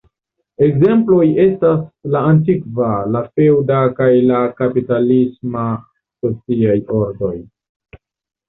[0.67, 1.83] Ekzemploj estas
[2.15, 5.67] la antikva, la feŭda, kaj la kapitalisma
[6.25, 7.35] sociaj ordoj.